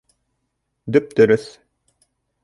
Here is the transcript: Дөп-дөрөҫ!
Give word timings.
Дөп-дөрөҫ! 0.95 1.45